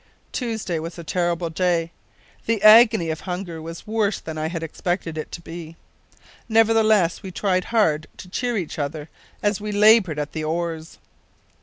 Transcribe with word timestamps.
Tuesday 0.31 0.79
was 0.79 0.97
a 0.97 1.03
terrible 1.03 1.51
day. 1.51 1.91
The 2.47 2.63
agony 2.63 3.11
of 3.11 3.19
hunger 3.19 3.61
was 3.61 3.85
worse 3.85 4.19
than 4.19 4.35
I 4.35 4.47
had 4.47 4.63
expected 4.63 5.15
it 5.15 5.31
to 5.33 5.41
be. 5.41 5.75
Nevertheless, 6.49 7.21
we 7.21 7.29
tried 7.29 7.65
hard 7.65 8.07
to 8.17 8.27
cheer 8.27 8.57
each 8.57 8.79
other 8.79 9.09
as 9.43 9.61
we 9.61 9.71
laboured 9.71 10.17
at 10.17 10.31
the 10.31 10.43
oars. 10.43 10.97